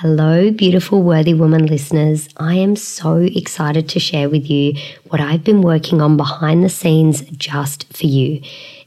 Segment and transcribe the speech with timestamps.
[0.00, 2.28] Hello, beautiful Worthy Woman listeners.
[2.36, 4.74] I am so excited to share with you
[5.08, 8.40] what I've been working on behind the scenes just for you.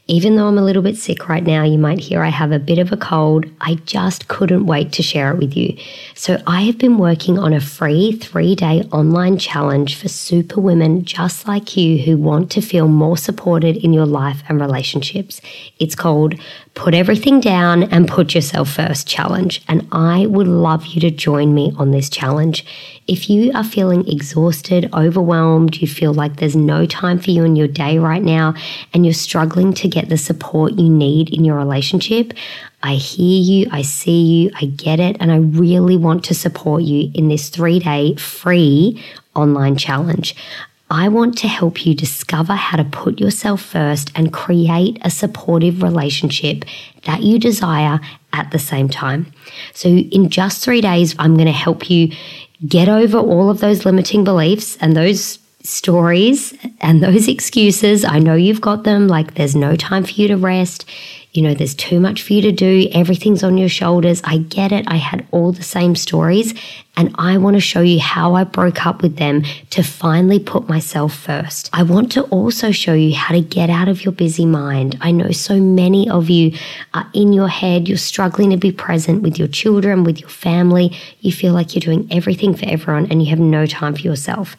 [0.06, 2.58] Even though I'm a little bit sick right now, you might hear I have a
[2.58, 3.44] bit of a cold.
[3.60, 5.76] I just couldn't wait to share it with you.
[6.14, 11.04] So, I have been working on a free three day online challenge for super women
[11.04, 15.42] just like you who want to feel more supported in your life and relationships.
[15.78, 16.36] It's called
[16.74, 19.62] Put Everything Down and Put Yourself First Challenge.
[19.68, 22.64] And I would love you to join me on this challenge.
[23.06, 27.56] If you are feeling exhausted, overwhelmed, you feel like there's no time for you in
[27.56, 28.54] your day right now,
[28.94, 32.32] and you're struggling to get the support you need in your relationship,
[32.82, 36.82] I hear you, I see you, I get it, and I really want to support
[36.82, 39.02] you in this three day free
[39.34, 40.34] online challenge.
[40.92, 45.82] I want to help you discover how to put yourself first and create a supportive
[45.82, 46.66] relationship
[47.06, 47.98] that you desire
[48.34, 49.32] at the same time.
[49.72, 52.12] So, in just three days, I'm going to help you
[52.68, 56.52] get over all of those limiting beliefs and those stories
[56.82, 58.04] and those excuses.
[58.04, 60.84] I know you've got them, like there's no time for you to rest.
[61.32, 62.88] You know, there's too much for you to do.
[62.92, 64.20] Everything's on your shoulders.
[64.24, 64.84] I get it.
[64.88, 66.52] I had all the same stories.
[66.94, 70.68] And I want to show you how I broke up with them to finally put
[70.68, 71.70] myself first.
[71.72, 74.98] I want to also show you how to get out of your busy mind.
[75.00, 76.52] I know so many of you
[76.92, 77.88] are in your head.
[77.88, 80.94] You're struggling to be present with your children, with your family.
[81.20, 84.54] You feel like you're doing everything for everyone and you have no time for yourself.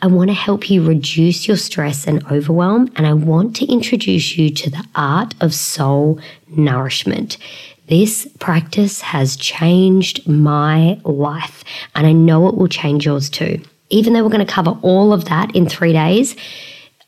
[0.00, 4.36] I want to help you reduce your stress and overwhelm, and I want to introduce
[4.36, 7.38] you to the art of soul nourishment.
[7.86, 13.60] This practice has changed my life, and I know it will change yours too.
[13.90, 16.34] Even though we're going to cover all of that in three days,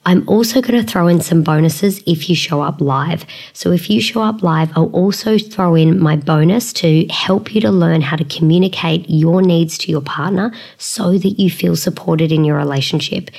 [0.04, 3.24] I'm also going to throw in some bonuses if you show up live.
[3.54, 7.60] So, if you show up live, I'll also throw in my bonus to help you
[7.62, 12.30] to learn how to communicate your needs to your partner so that you feel supported
[12.30, 13.30] in your relationship.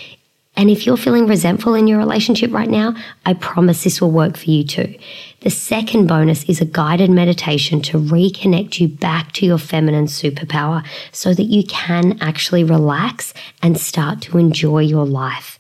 [0.58, 2.96] And if you're feeling resentful in your relationship right now,
[3.28, 4.98] I promise this will work for you too.
[5.42, 10.84] The second bonus is a guided meditation to reconnect you back to your feminine superpower
[11.12, 15.60] so that you can actually relax and start to enjoy your life.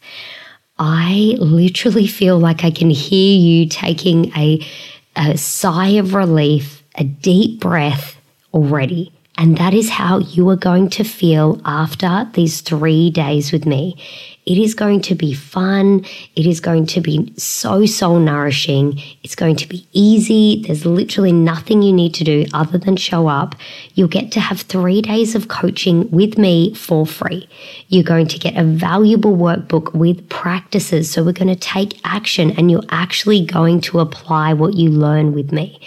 [0.79, 4.65] I literally feel like I can hear you taking a,
[5.15, 8.17] a sigh of relief, a deep breath
[8.51, 9.13] already.
[9.37, 13.95] And that is how you are going to feel after these three days with me.
[14.47, 16.05] It is going to be fun.
[16.35, 18.99] It is going to be so soul nourishing.
[19.21, 20.63] It's going to be easy.
[20.65, 23.55] There's literally nothing you need to do other than show up.
[23.93, 27.47] You'll get to have three days of coaching with me for free.
[27.89, 31.11] You're going to get a valuable workbook with practices.
[31.11, 35.33] So we're going to take action and you're actually going to apply what you learn
[35.33, 35.79] with me.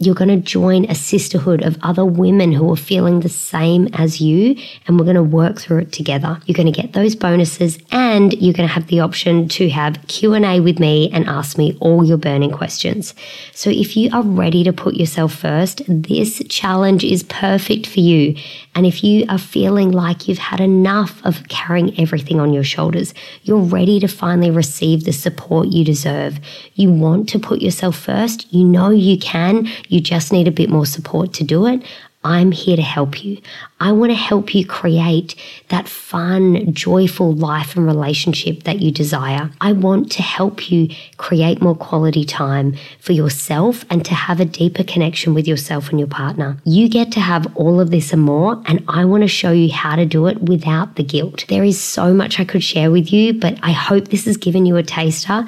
[0.00, 4.20] You're going to join a sisterhood of other women who are feeling the same as
[4.20, 4.56] you,
[4.88, 6.40] and we're going to work through it together.
[6.46, 10.04] You're going to get those bonuses, and you're going to have the option to have
[10.08, 13.14] Q&A with me and ask me all your burning questions.
[13.52, 18.34] So if you are ready to put yourself first, this challenge is perfect for you.
[18.74, 23.14] And if you are feeling like you've had enough of carrying everything on your shoulders,
[23.44, 26.40] you're ready to finally receive the support you deserve.
[26.74, 28.52] You want to put yourself first.
[28.52, 29.68] You know you can.
[29.88, 31.82] You just need a bit more support to do it.
[32.24, 33.38] I'm here to help you.
[33.80, 35.34] I want to help you create
[35.68, 39.50] that fun, joyful life and relationship that you desire.
[39.60, 44.46] I want to help you create more quality time for yourself and to have a
[44.46, 46.56] deeper connection with yourself and your partner.
[46.64, 49.70] You get to have all of this and more, and I want to show you
[49.70, 51.44] how to do it without the guilt.
[51.50, 54.64] There is so much I could share with you, but I hope this has given
[54.64, 55.44] you a taster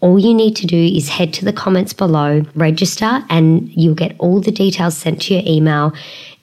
[0.00, 4.14] all you need to do is head to the comments below, register, and you'll get
[4.18, 5.92] all the details sent to your email.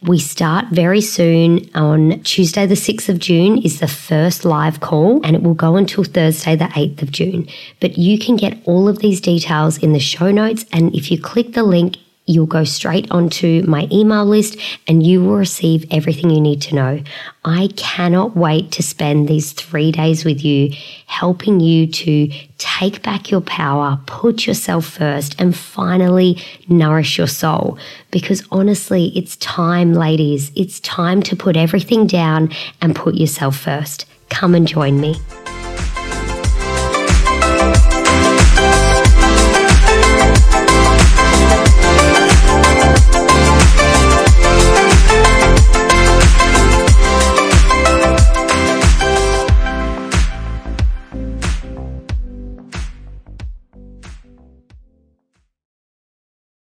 [0.02, 5.24] We start very soon on Tuesday, the 6th of June, is the first live call,
[5.24, 7.48] and it will go until Thursday, the 8th of June.
[7.80, 11.22] But you can get all of these details in the show notes, and if you
[11.22, 14.58] click the link, You'll go straight onto my email list
[14.88, 17.04] and you will receive everything you need to know.
[17.44, 20.74] I cannot wait to spend these three days with you,
[21.06, 27.78] helping you to take back your power, put yourself first, and finally nourish your soul.
[28.10, 30.50] Because honestly, it's time, ladies.
[30.56, 34.06] It's time to put everything down and put yourself first.
[34.30, 35.16] Come and join me.